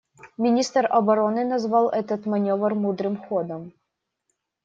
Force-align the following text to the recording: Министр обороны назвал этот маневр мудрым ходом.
Министр 0.35 0.87
обороны 0.91 1.45
назвал 1.45 1.89
этот 1.91 2.25
маневр 2.25 2.73
мудрым 2.73 3.17
ходом. 3.17 3.71